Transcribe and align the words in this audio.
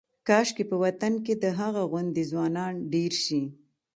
کاشکې 0.27 0.63
په 0.69 0.75
وطن 0.83 1.13
کې 1.25 1.33
د 1.43 1.45
هغه 1.59 1.81
غوندې 1.89 2.23
ځوانان 2.31 2.73
ډېر 2.93 3.11
شي. 3.23 3.41